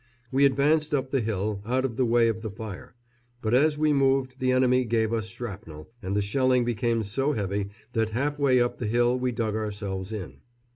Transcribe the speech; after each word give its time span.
We 0.31 0.45
advanced 0.45 0.95
up 0.95 1.11
the 1.11 1.21
hill, 1.21 1.61
out 1.63 1.85
of 1.85 1.95
the 1.95 2.07
way 2.07 2.27
of 2.27 2.41
the 2.41 2.49
fire; 2.49 2.95
but 3.39 3.53
as 3.53 3.77
we 3.77 3.93
moved 3.93 4.39
the 4.39 4.51
enemy 4.51 4.83
gave 4.83 5.13
us 5.13 5.27
shrapnel, 5.27 5.91
and 6.01 6.15
the 6.17 6.23
shelling 6.23 6.65
became 6.65 7.03
so 7.03 7.33
heavy 7.33 7.69
that 7.93 8.09
half 8.09 8.39
way 8.39 8.59
up 8.59 8.79
the 8.79 8.87
hill 8.87 9.19
we 9.19 9.31
dug 9.31 9.55
ourselves 9.55 10.11
in. 10.11 10.37